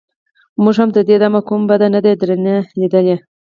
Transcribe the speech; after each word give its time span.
موږ 0.63 0.75
هم 0.81 0.89
تر 0.95 1.03
دې 1.07 1.15
دمه 1.23 1.41
کوم 1.47 1.61
بد 1.69 1.81
نه 1.95 1.99
دي 2.05 2.13
درنه 2.19 2.55
ليدلي. 2.79 3.15